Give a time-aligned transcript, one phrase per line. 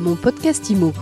[0.00, 0.92] Mon podcast IMO.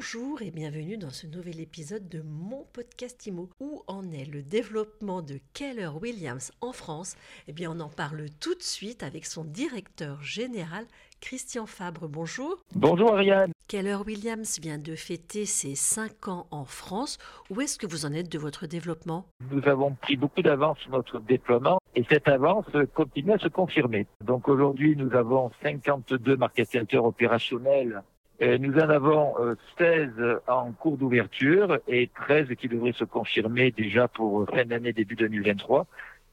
[0.00, 3.50] Bonjour et bienvenue dans ce nouvel épisode de mon podcast IMO.
[3.60, 7.18] Où en est le développement de Keller Williams en France?
[7.48, 10.86] Eh bien, on en parle tout de suite avec son directeur général,
[11.20, 12.08] Christian Fabre.
[12.08, 12.64] Bonjour.
[12.74, 13.52] Bonjour Ariane.
[13.68, 17.18] Keller Williams vient de fêter ses 5 ans en France.
[17.50, 19.26] Où est-ce que vous en êtes de votre développement?
[19.50, 22.64] Nous avons pris beaucoup d'avance sur notre déploiement et cette avance
[22.94, 24.06] continue à se confirmer.
[24.24, 28.02] Donc aujourd'hui, nous avons 52 market centers opérationnels.
[28.42, 29.34] Euh, nous en avons
[29.78, 34.94] 16 euh, en cours d'ouverture et 13 qui devraient se confirmer déjà pour fin d'année
[34.94, 35.86] début 2023.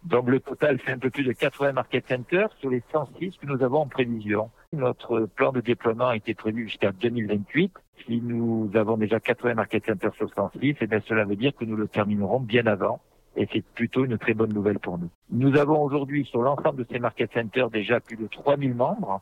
[0.05, 3.45] Donc le total fait un peu plus de 80 market centers sur les 106 que
[3.45, 4.51] nous avons en prévision.
[4.71, 7.73] Notre plan de déploiement été prévu jusqu'à 2028.
[8.05, 11.65] Si nous avons déjà 80 market centers sur 106, eh bien cela veut dire que
[11.65, 13.01] nous le terminerons bien avant.
[13.35, 15.09] Et c'est plutôt une très bonne nouvelle pour nous.
[15.29, 19.21] Nous avons aujourd'hui sur l'ensemble de ces market centers déjà plus de 3000 membres.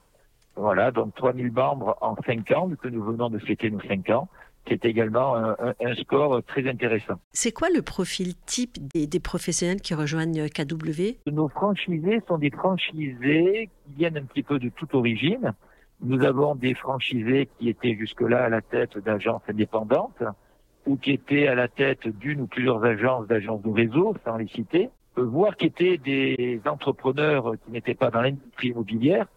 [0.56, 4.30] Voilà, donc 3000 membres en 5 ans, que nous venons de fêter nos 5 ans.
[4.68, 7.20] C'est également un, un, score très intéressant.
[7.34, 12.50] C'est quoi le profil type des, des, professionnels qui rejoignent KW Nos franchisés sont des
[12.50, 15.54] franchisés qui viennent un petit peu de toute origine.
[16.02, 20.24] Nous avons des franchisés qui étaient jusque-là à la tête d'agences indépendantes
[20.88, 24.48] ou qui étaient à la tête d'une ou plusieurs agences d'agences de réseau, sans les
[24.48, 29.28] citer, voire qui étaient des entrepreneurs qui n'étaient pas dans l'industrie immobilière,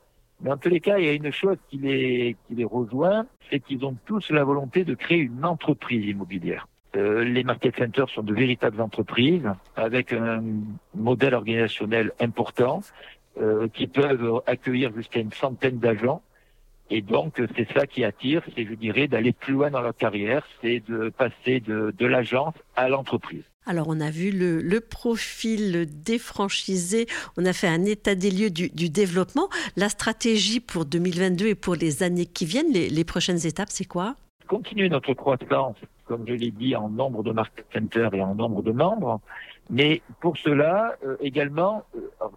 [0.41, 3.61] mais en tous les cas, il y a une chose qui les, qui rejoint, c'est
[3.61, 6.69] qu'ils ont tous la volonté de créer une entreprise immobilière.
[6.97, 10.43] Euh, les market centers sont de véritables entreprises avec un
[10.95, 12.81] modèle organisationnel important
[13.41, 16.23] euh, qui peuvent accueillir jusqu'à une centaine d'agents.
[16.91, 20.47] Et donc, c'est ça qui attire, c'est, je dirais, d'aller plus loin dans leur carrière,
[20.63, 23.45] c'est de passer de, de l'agence à l'entreprise.
[23.69, 28.49] Alors, on a vu le, le, profil défranchisé, on a fait un état des lieux
[28.49, 29.51] du, du, développement.
[29.77, 33.85] La stratégie pour 2022 et pour les années qui viennent, les, les prochaines étapes, c'est
[33.85, 34.17] quoi?
[34.47, 35.77] Continuer notre croissance,
[36.07, 39.21] comme je l'ai dit, en nombre de market centers et en nombre de membres.
[39.69, 42.29] Mais pour cela, euh, également, euh,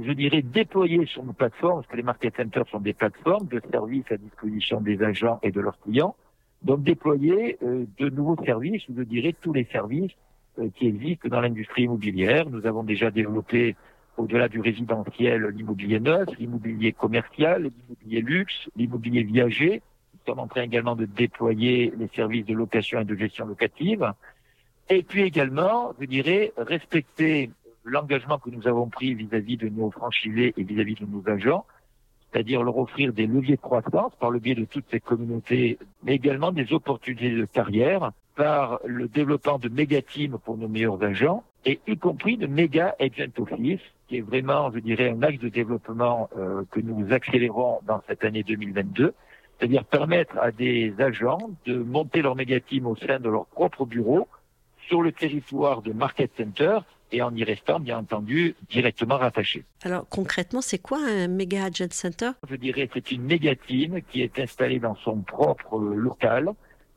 [0.00, 3.60] je dirais déployer sur nos plateformes, parce que les market centers sont des plateformes de
[3.72, 6.14] services à disposition des agents et de leurs clients.
[6.62, 10.12] Donc déployer euh, de nouveaux services, je dirais tous les services
[10.74, 12.48] qui existent dans l'industrie immobilière.
[12.48, 13.76] Nous avons déjà développé
[14.16, 19.82] au-delà du résidentiel l'immobilier neuf, l'immobilier commercial, l'immobilier luxe, l'immobilier viager.
[20.14, 24.12] Nous sommes en train également de déployer les services de location et de gestion locative.
[24.88, 27.50] Et puis également, je dirais, respecter
[27.84, 31.64] l'engagement que nous avons pris vis-à-vis de nos franchisés et vis-à-vis de nos agents,
[32.32, 36.14] c'est-à-dire leur offrir des leviers de croissance par le biais de toutes ces communautés, mais
[36.14, 41.42] également des opportunités de carrière par le développement de méga teams pour nos meilleurs agents
[41.64, 45.48] et y compris de méga agent office, qui est vraiment, je dirais, un axe de
[45.48, 49.14] développement euh, que nous accélérons dans cette année 2022,
[49.58, 53.84] c'est-à-dire permettre à des agents de monter leur méga team au sein de leur propre
[53.84, 54.28] bureau
[54.86, 56.78] sur le territoire de market center
[57.12, 59.64] et en y restant, bien entendu, directement rattaché.
[59.82, 62.30] Alors concrètement, c'est quoi un méga agent center?
[62.48, 66.50] Je dirais c'est une méga team qui est installée dans son propre local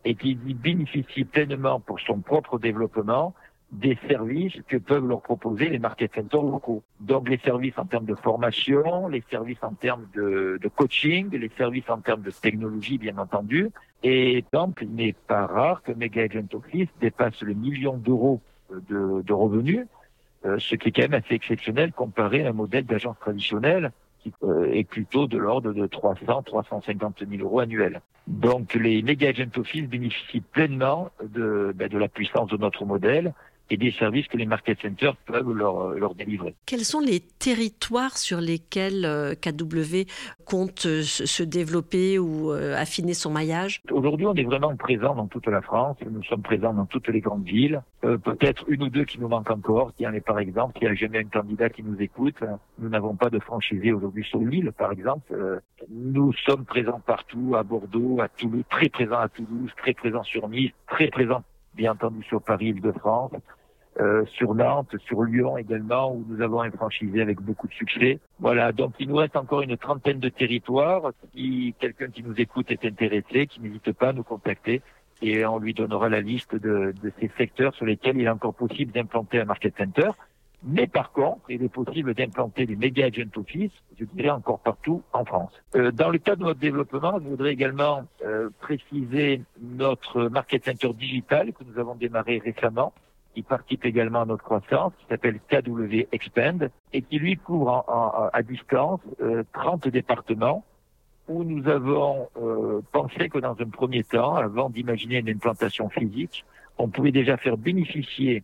[0.06, 3.34] et qui bénéficie pleinement pour son propre développement
[3.72, 6.82] des services que peuvent leur proposer les market centers locaux.
[7.00, 11.52] Donc les services en termes de formation, les services en termes de, de coaching, les
[11.58, 13.70] services en termes de technologie, bien entendu.
[14.02, 18.42] Et donc, il n'est pas rare que Mega Agent Office dépasse le million d'euros
[18.72, 19.86] de, de, revenus, euh,
[20.44, 24.72] ce qui est quand même assez exceptionnel comparé à un modèle d'agence traditionnelle qui euh,
[24.72, 28.02] est plutôt de l'ordre de 300, 350 000 euros annuels.
[28.28, 29.50] Donc les Mega Agent
[29.88, 33.34] bénéficient pleinement de, ben, de la puissance de notre modèle
[33.70, 36.56] et des services que les market centers peuvent leur, leur délivrer.
[36.66, 40.10] Quels sont les territoires sur lesquels KW
[40.46, 43.82] compte se développer ou affiner son maillage?
[43.92, 45.98] Aujourd'hui, on est vraiment présent dans toute la France.
[46.10, 47.82] Nous sommes présents dans toutes les grandes villes.
[48.04, 49.92] Euh, Peut-être une ou deux qui nous manquent encore.
[50.00, 52.36] Il y en a par exemple, il n'y a jamais un candidat qui nous écoute.
[52.80, 55.32] Nous n'avons pas de franchisé aujourd'hui sur l'île, par exemple.
[55.32, 55.60] Euh,
[55.90, 60.48] nous sommes présents partout, à Bordeaux, à Toulouse, très présents à Toulouse, très présents sur
[60.50, 61.44] Nice, très présents
[61.76, 63.32] bien entendu sur Paris, Île-de-France.
[64.00, 68.20] Euh, sur Nantes, sur Lyon également, où nous avons un franchisé avec beaucoup de succès.
[68.40, 71.12] Voilà, donc il nous reste encore une trentaine de territoires.
[71.34, 74.82] Si quelqu'un qui nous écoute est intéressé, qui n'hésite pas à nous contacter
[75.22, 78.54] et on lui donnera la liste de, de ces secteurs sur lesquels il est encore
[78.54, 80.12] possible d'implanter un market center.
[80.64, 85.02] Mais par contre, il est possible d'implanter des méga agent office, je dirais encore partout
[85.14, 85.54] en France.
[85.76, 90.94] Euh, dans le cadre de notre développement, je voudrais également euh, préciser notre market center
[90.94, 92.94] digital que nous avons démarré récemment,
[93.34, 97.86] qui participe également à notre croissance, qui s'appelle KW Expand, et qui lui couvre
[98.34, 99.02] à distance
[99.54, 100.64] 30 départements
[101.28, 102.28] où nous avons
[102.92, 106.44] pensé que dans un premier temps, avant d'imaginer une implantation physique,
[106.78, 108.44] on pouvait déjà faire bénéficier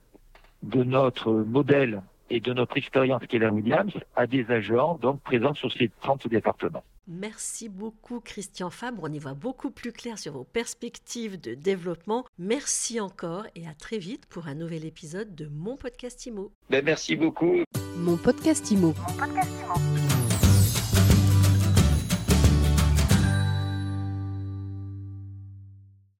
[0.61, 5.71] de notre modèle et de notre expérience Keller Williams à des agents donc présents sur
[5.71, 6.83] ces 30 départements.
[7.07, 12.25] Merci beaucoup Christian Fabre, on y voit beaucoup plus clair sur vos perspectives de développement.
[12.39, 16.51] Merci encore et à très vite pour un nouvel épisode de Mon Podcast Imo.
[16.69, 17.63] Ben, merci beaucoup.
[17.97, 18.87] Mon Podcast Imo.
[18.87, 20.04] Mon podcast Imo.